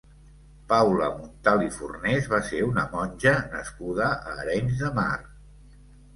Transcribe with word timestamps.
Paula 0.69 1.09
Montal 1.17 1.61
i 1.65 1.69
Fornés 1.75 2.31
va 2.31 2.39
ser 2.47 2.63
una 2.69 2.87
monja 2.95 3.35
nascuda 3.53 4.09
a 4.17 4.35
Arenys 4.47 4.77
de 4.83 4.93
Mar. 4.99 5.09